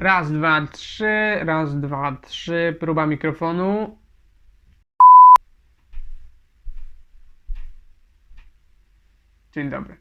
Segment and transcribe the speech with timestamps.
[0.00, 3.98] Raz, dwa, trzy, raz, dwa, trzy, próba mikrofonu.
[9.52, 9.96] Dzień dobry.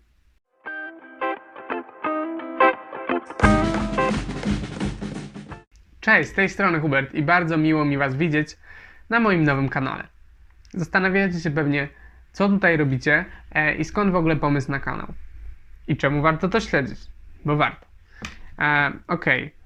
[6.00, 8.58] Cześć, z tej strony Hubert i bardzo miło mi Was widzieć
[9.10, 10.08] na moim nowym kanale.
[10.74, 11.88] Zastanawiacie się pewnie,
[12.32, 15.14] co tutaj robicie e, i skąd w ogóle pomysł na kanał.
[15.88, 17.00] I czemu warto to śledzić?
[17.46, 17.86] Bo warto.
[18.60, 19.59] E, Okej.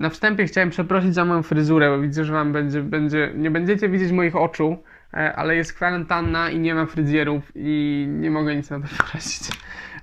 [0.00, 3.88] Na wstępie chciałem przeprosić za moją fryzurę, bo widzę, że Wam będzie, będzie nie będziecie
[3.88, 4.82] widzieć moich oczu,
[5.14, 9.42] e, ale jest kwarantanna i nie ma fryzjerów i nie mogę nic na to poradzić.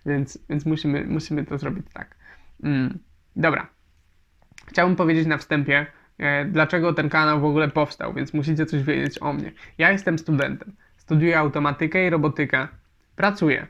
[0.06, 2.16] Więc, więc musimy, musimy to zrobić tak.
[2.64, 3.00] Mm.
[3.36, 3.68] Dobra.
[4.68, 5.86] Chciałbym powiedzieć na wstępie,
[6.18, 9.52] e, dlaczego ten kanał w ogóle powstał, więc musicie coś wiedzieć o mnie.
[9.78, 10.74] Ja jestem studentem.
[10.98, 12.68] Studiuję automatykę i robotykę.
[13.16, 13.68] Pracuję.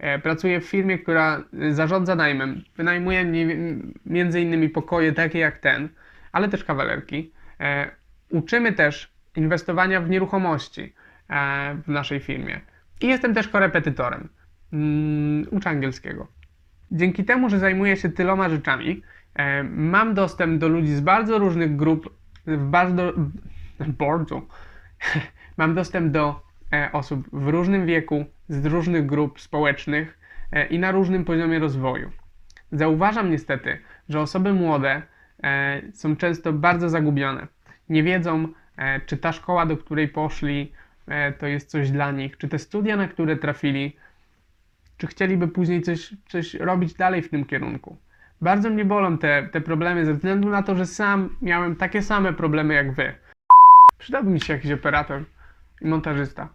[0.00, 2.62] E, Pracuję w firmie, która e, zarządza najmem.
[2.76, 5.88] Wynajmuję mniej- między innymi pokoje takie jak ten,
[6.32, 7.32] ale też kawalerki.
[7.60, 7.90] E,
[8.30, 10.94] Uczymy też inwestowania w nieruchomości
[11.30, 12.60] e, w naszej firmie.
[13.00, 14.28] I jestem też korepetytorem.
[14.72, 16.26] Mm, Uczę angielskiego.
[16.92, 19.02] Dzięki temu, że zajmuję się tyloma rzeczami,
[19.70, 22.14] mam dostęp do ludzi z bardzo różnych grup,
[22.46, 23.12] w bardzo,
[23.98, 24.42] bardzo,
[25.56, 26.49] mam dostęp do
[26.92, 30.18] osób w różnym wieku, z różnych grup społecznych
[30.52, 32.10] e, i na różnym poziomie rozwoju.
[32.72, 35.02] Zauważam niestety, że osoby młode
[35.42, 37.46] e, są często bardzo zagubione.
[37.88, 40.72] Nie wiedzą, e, czy ta szkoła, do której poszli,
[41.06, 43.96] e, to jest coś dla nich, czy te studia, na które trafili,
[44.96, 47.96] czy chcieliby później coś, coś robić dalej w tym kierunku.
[48.40, 52.32] Bardzo mnie bolą te, te problemy ze względu na to, że sam miałem takie same
[52.32, 53.14] problemy jak wy.
[53.98, 55.24] Przydałby mi się jakiś operator
[55.80, 56.48] i montażysta.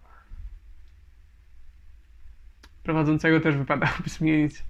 [2.86, 4.64] Prowadzącego też wypadałoby zmienić.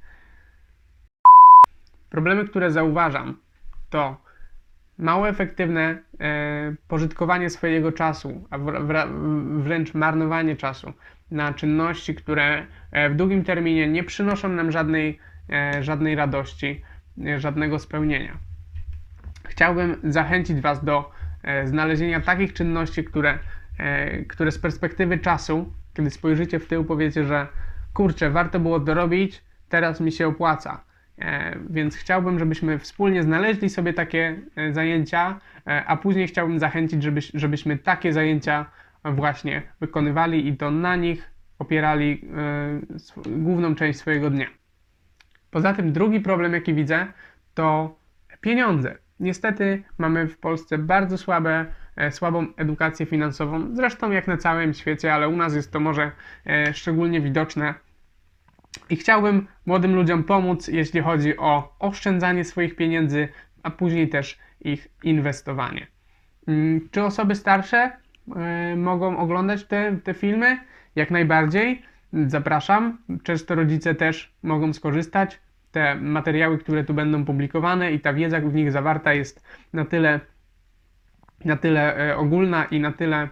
[2.09, 3.37] Problemy, które zauważam,
[3.89, 4.17] to
[4.97, 8.57] mało efektywne e, pożytkowanie swojego czasu, a
[9.57, 10.93] wręcz marnowanie czasu
[11.31, 16.81] na czynności, które e, w długim terminie nie przynoszą nam żadnej, e, żadnej radości,
[17.25, 18.37] e, żadnego spełnienia.
[19.43, 21.11] Chciałbym zachęcić Was do
[21.43, 23.39] e, znalezienia takich czynności, które,
[23.77, 27.47] e, które z perspektywy czasu, kiedy spojrzycie w tył, powiecie, że
[27.95, 30.83] kurczę, warto było to robić, teraz mi się opłaca.
[31.19, 37.03] E, Więc chciałbym, żebyśmy wspólnie znaleźli sobie takie e, zajęcia, e, a później chciałbym zachęcić,
[37.03, 38.65] żebyś, żebyśmy takie zajęcia
[39.03, 42.21] właśnie wykonywali i to na nich opierali
[43.25, 44.45] główną część swojego dnia.
[45.51, 47.07] Poza tym drugi problem, jaki widzę,
[47.53, 47.95] to
[48.41, 48.97] pieniądze.
[49.19, 51.65] Niestety mamy w Polsce bardzo słabe,
[52.09, 56.11] słabą edukację finansową, zresztą jak na całym świecie, ale u nas jest to może
[56.73, 57.73] szczególnie widoczne.
[58.89, 63.27] I chciałbym młodym ludziom pomóc, jeśli chodzi o oszczędzanie swoich pieniędzy,
[63.63, 65.87] a później też ich inwestowanie.
[66.47, 67.91] Mm, Czy osoby starsze
[68.35, 70.59] e, mogą oglądać te, te filmy?
[70.95, 71.81] Jak najbardziej.
[72.13, 72.97] Zapraszam.
[73.23, 75.39] Często rodzice też mogą skorzystać.
[75.71, 80.19] Te materiały, które tu będą publikowane i ta wiedza w nich zawarta jest na tyle,
[81.45, 83.29] na tyle e, ogólna i na tyle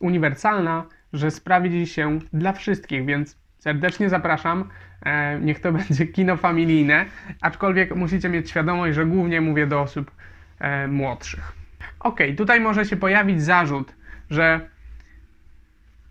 [0.00, 4.68] uniwersalna, że sprawdzi się dla wszystkich, więc serdecznie zapraszam.
[5.02, 7.06] E, Niech to będzie kino familijne,
[7.40, 10.10] aczkolwiek musicie mieć świadomość, że głównie mówię do osób
[10.58, 11.52] e, młodszych.
[12.00, 13.94] Ok, tutaj może się pojawić zarzut,
[14.30, 14.60] że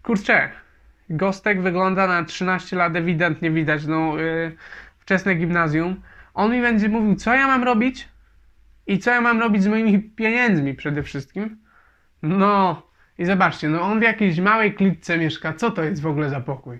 [0.03, 0.49] kurczę,
[1.09, 4.55] Gostek wygląda na 13 lat, ewidentnie widać, no yy,
[4.99, 6.01] wczesne gimnazjum.
[6.33, 8.09] On mi będzie mówił, co ja mam robić
[8.87, 11.57] i co ja mam robić z moimi pieniędzmi przede wszystkim.
[12.23, 12.83] No
[13.17, 16.39] i zobaczcie, no on w jakiejś małej klitce mieszka, co to jest w ogóle za
[16.41, 16.79] pokój?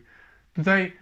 [0.58, 0.94] Tutaj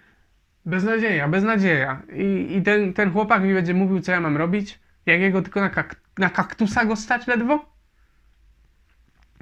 [0.65, 2.01] beznadzieja, beznadzieja.
[2.13, 5.61] I, i ten, ten chłopak mi będzie mówił, co ja mam robić, jak jego tylko
[5.61, 7.65] na, kak- na kaktusa go stać ledwo?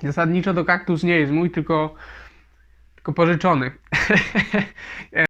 [0.01, 1.95] Zasadniczo to kaktus nie jest mój, tylko,
[2.95, 3.71] tylko pożyczony.
[5.15, 5.25] E,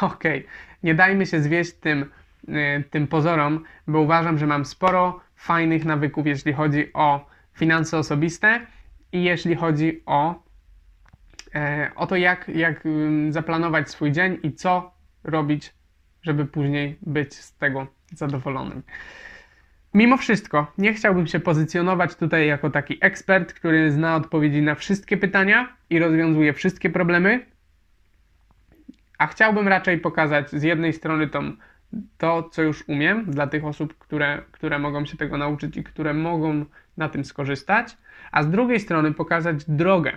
[0.00, 0.46] Okej,
[0.82, 2.10] nie dajmy się zwieść tym,
[2.48, 8.66] e, tym pozorom, bo uważam, że mam sporo fajnych nawyków, jeśli chodzi o finanse osobiste
[9.12, 10.42] i jeśli chodzi o,
[11.96, 12.84] o to, jak, jak
[13.30, 14.94] zaplanować swój dzień i co
[15.24, 15.74] robić,
[16.22, 18.82] żeby później być z tego zadowolonym.
[19.94, 25.16] Mimo wszystko, nie chciałbym się pozycjonować tutaj jako taki ekspert, który zna odpowiedzi na wszystkie
[25.16, 27.46] pytania i rozwiązuje wszystkie problemy,
[29.18, 31.52] a chciałbym raczej pokazać z jednej strony tą,
[32.18, 36.14] to, co już umiem, dla tych osób, które, które mogą się tego nauczyć i które
[36.14, 36.64] mogą
[36.96, 37.96] na tym skorzystać,
[38.32, 40.16] a z drugiej strony pokazać drogę, e,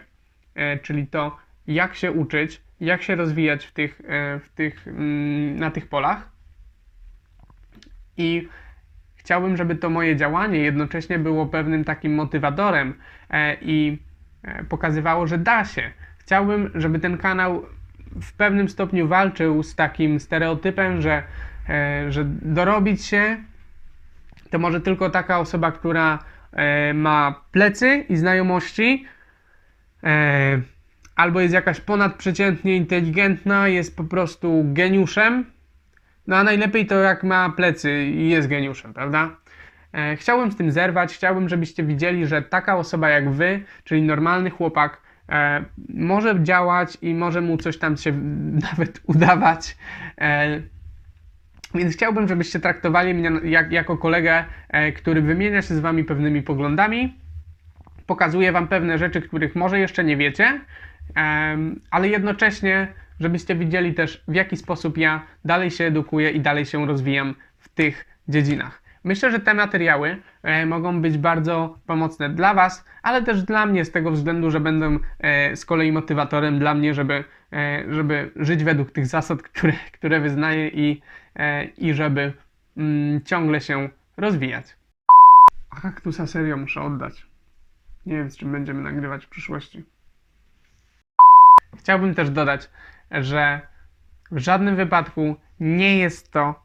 [0.82, 5.72] czyli to, jak się uczyć, jak się rozwijać w tych, e, w tych, mm, na
[5.72, 6.30] tych polach.
[8.18, 8.48] I
[9.16, 12.94] chciałbym, żeby to moje działanie jednocześnie było pewnym takim motywatorem
[13.30, 14.00] e, i
[14.44, 15.92] e, pokazywało, że da się.
[16.18, 17.66] Chciałbym, żeby ten kanał
[18.22, 21.24] w pewnym stopniu walczył z takim stereotypem, że,
[21.70, 23.38] e, że dorobić się
[24.50, 26.20] to może tylko taka osoba, która
[26.52, 29.19] e, ma plecy i znajomości, e,
[31.16, 35.46] albo jest jakaś ponadprzeciętnie inteligentna, jest po prostu geniuszem.
[36.28, 39.30] No a najlepiej to jak ma plecy i jest geniuszem, prawda?
[39.94, 44.50] E, chciałbym z tym zerwać, chciałbym, żebyście widzieli, że taka osoba jak wy, czyli normalny
[44.50, 48.12] chłopak, e, może działać i może mu coś tam się
[48.72, 49.78] nawet udawać.
[50.22, 50.62] E,
[51.76, 56.42] więc chciałbym, żebyście traktowali mnie jak, jako kolegę, e, który wymienia się z wami pewnymi
[56.42, 57.16] poglądami,
[58.10, 60.62] pokazuje wam pewne rzeczy, których może jeszcze nie wiecie,
[61.92, 62.88] ale jednocześnie,
[63.20, 67.70] żebyście widzieli też, w jaki sposób ja dalej się edukuję i dalej się rozwijam w
[67.70, 68.82] tych dziedzinach.
[69.04, 73.86] Myślę, że te materiały e, mogą być bardzo pomocne dla Was, ale też dla mnie
[73.86, 77.24] z tego względu, że będą e, z kolei motywatorem dla mnie, żeby,
[77.54, 81.02] e, żeby żyć według tych zasad, które, które wyznaję i,
[81.78, 82.34] i żeby
[82.78, 84.66] mm, ciągle się rozwijać.
[85.70, 87.29] A kaktusa serio muszę oddać.
[88.06, 89.84] Nie wiem, z czym będziemy nagrywać w przyszłości.
[91.78, 92.70] Chciałbym też dodać,
[93.12, 93.62] że
[94.32, 96.64] w żadnym wypadku nie jest to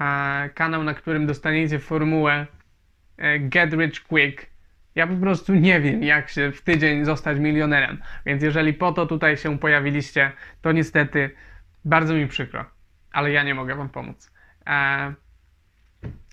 [0.00, 2.46] e, kanał, na którym dostaniecie formułę
[3.16, 4.46] e, Get Rich Quick.
[4.94, 8.02] Ja po prostu nie wiem, jak się w tydzień zostać milionerem.
[8.26, 10.32] Więc jeżeli po to tutaj się pojawiliście,
[10.62, 11.30] to niestety
[11.84, 12.64] bardzo mi przykro,
[13.12, 14.32] ale ja nie mogę wam pomóc.
[14.66, 15.14] E,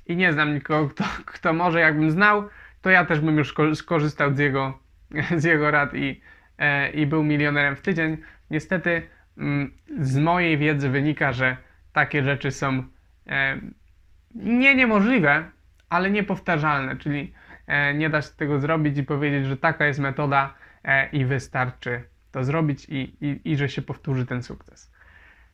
[0.06, 2.50] I nie znam nikogo, kto, kto może, jakbym znał,
[2.84, 4.80] to ja też bym już sko- skorzystał z jego,
[5.42, 6.22] z jego rad i,
[6.58, 8.18] e, i był milionerem w tydzień.
[8.50, 9.08] Niestety
[9.38, 11.58] mm, z mojej wiedzy wynika, że
[11.94, 12.84] takie rzeczy są
[13.28, 13.60] e,
[14.36, 15.44] nie niemożliwe,
[15.90, 17.34] ale niepowtarzalne, czyli
[17.68, 20.54] e, nie da się tego zrobić i powiedzieć, że taka jest metoda
[21.12, 24.92] i wystarczy to zrobić i, i, i że się powtórzy ten sukces.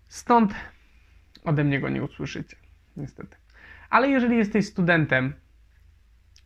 [0.07, 0.55] Stąd
[1.43, 2.55] ode mnie go nie usłyszycie,
[2.97, 3.37] niestety.
[3.89, 5.33] Ale jeżeli jesteś studentem,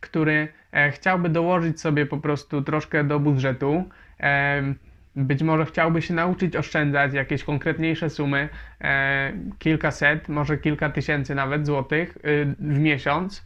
[0.04, 3.84] który e, chciałby dołożyć sobie po prostu troszkę do budżetu,
[4.20, 4.62] e,
[5.16, 8.48] być może chciałby się nauczyć oszczędzać jakieś konkretniejsze sumy,
[8.80, 13.44] e, kilkaset, może kilka tysięcy nawet złotych y, w miesiąc,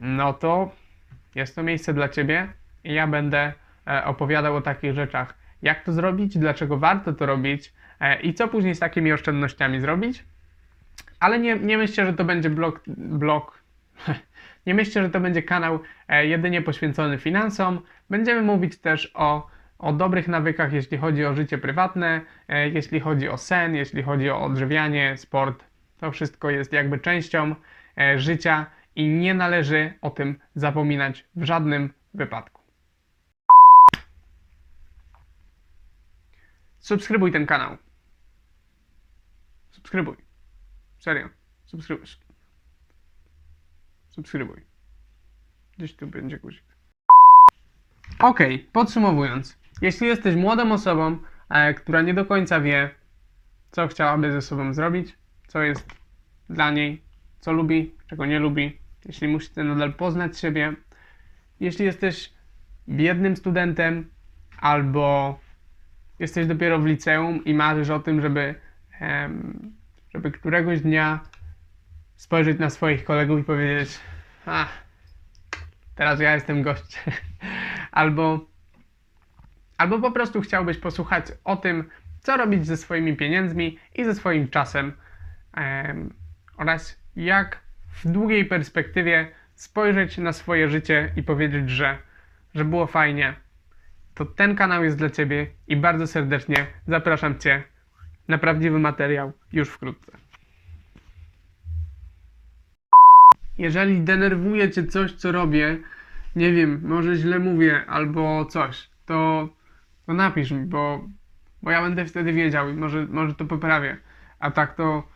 [0.00, 0.70] no to
[1.34, 2.48] jest to miejsce dla Ciebie
[2.84, 3.52] i ja będę
[4.04, 5.34] opowiadał o takich rzeczach.
[5.62, 7.72] Jak to zrobić, dlaczego warto to robić
[8.22, 10.24] i co później z takimi oszczędnościami zrobić.
[11.20, 13.65] Ale nie, nie myślę, że to będzie blog, blog.
[14.66, 17.82] Nie myślę, że to będzie kanał e, jedynie poświęcony finansom.
[18.10, 23.28] Będziemy mówić też o, o dobrych nawykach, jeśli chodzi o życie prywatne, e, jeśli chodzi
[23.28, 25.64] o sen, jeśli chodzi o odżywianie, sport.
[25.98, 27.54] To wszystko jest jakby częścią
[27.98, 28.66] e, życia
[28.96, 32.62] i nie należy o tym zapominać w żadnym wypadku.
[36.78, 37.76] Subskrybuj ten kanał.
[39.70, 40.16] Subskrybuj.
[40.98, 41.28] Serio.
[41.64, 42.25] Subskrybuj.
[44.16, 44.64] Subskrybuj.
[45.76, 46.64] Gdzieś tu będzie guzik.
[48.18, 48.40] Ok,
[48.72, 49.58] podsumowując.
[49.82, 51.18] Jeśli jesteś młodą osobą,
[51.50, 52.90] e, która nie do końca wie,
[53.70, 55.86] co chciałaby ze sobą zrobić, co jest
[56.50, 57.02] dla niej,
[57.40, 60.74] co lubi, czego nie lubi, jeśli musicie nadal poznać siebie,
[61.60, 62.32] jeśli jesteś
[62.88, 64.10] biednym studentem
[64.60, 65.38] albo
[66.18, 68.54] jesteś dopiero w liceum i marzysz o tym, żeby,
[70.14, 71.20] żeby któregoś dnia
[72.26, 74.00] spojrzeć na swoich kolegów i powiedzieć:
[74.46, 74.68] A,
[75.94, 77.14] teraz ja jestem gościem.
[78.00, 78.46] albo,
[79.78, 81.90] albo po prostu chciałbyś posłuchać o tym,
[82.20, 84.92] co robić ze swoimi pieniędzmi i ze swoim czasem
[85.52, 86.14] em,
[86.56, 87.60] oraz jak
[88.02, 91.98] w długiej perspektywie spojrzeć na swoje życie i powiedzieć, że,
[92.54, 93.34] że było fajnie,
[94.14, 97.62] to ten kanał jest dla Ciebie i bardzo serdecznie zapraszam Cię
[98.28, 100.25] na prawdziwy materiał już wkrótce.
[103.58, 105.78] Jeżeli denerwuje Cię coś, co robię,
[106.36, 109.48] nie wiem, może źle mówię albo coś, to,
[110.06, 111.08] to napisz mi, bo,
[111.62, 113.96] bo ja będę wtedy wiedział i może, może to poprawię.
[114.38, 115.08] A tak to,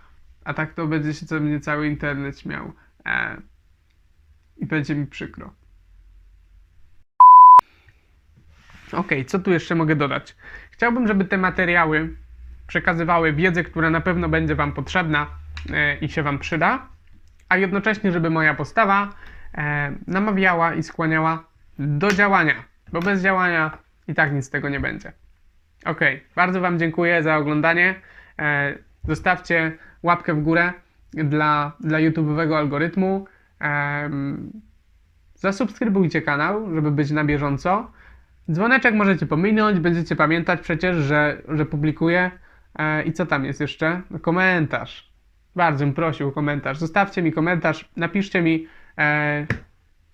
[0.45, 2.73] a tak to będzie się ze mnie cały internet śmiał.
[3.07, 3.43] E,
[4.57, 5.55] I będzie mi przykro.
[8.93, 10.37] Ok, co tu jeszcze mogę dodać?
[10.71, 12.17] Chciałbym, żeby te materiały
[12.67, 15.27] przekazywały wiedzę, która na pewno będzie Wam potrzebna
[15.73, 16.89] e, i się Wam przyda,
[17.51, 19.15] a jednocześnie, żeby moja postawa
[19.55, 21.45] e, namawiała i skłaniała
[21.79, 22.55] do działania,
[22.93, 23.79] bo bez działania
[24.09, 25.13] i tak nic z tego nie będzie.
[25.85, 26.01] Ok,
[26.37, 27.95] bardzo Wam dziękuję za oglądanie.
[28.39, 28.75] E,
[29.09, 30.73] zostawcie łapkę w górę
[31.15, 33.27] dla, dla YouTube'owego algorytmu.
[33.61, 34.51] Em,
[35.35, 37.91] zasubskrybujcie kanał, żeby być na bieżąco.
[38.51, 42.31] Dzwoneczek możecie pominąć, będziecie pamiętać przecież, że, że publikuję.
[42.79, 44.03] E, I co tam jest jeszcze?
[44.23, 45.10] Komentarz.
[45.57, 46.79] Bardzo bym prosił o komentarz.
[46.79, 48.67] Zostawcie mi komentarz, napiszcie mi,
[48.99, 49.47] e,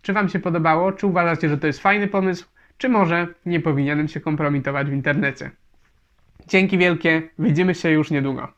[0.02, 2.46] czy Wam się podobało, czy uważacie, że to jest fajny pomysł,
[2.78, 5.50] czy może nie powinienem się kompromitować w internecie.
[6.46, 8.52] Dzięki wielkie, widzimy się już niedługo.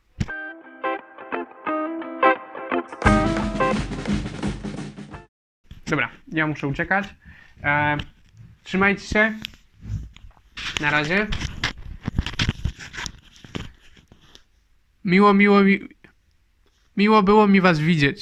[5.87, 7.15] Dobra, ja muszę uciekać.
[7.65, 7.97] E,
[8.63, 9.33] trzymajcie się.
[10.81, 11.27] Na razie.
[15.05, 15.98] Miło, miło mi.
[16.99, 18.17] Miło było mi Was widzieć.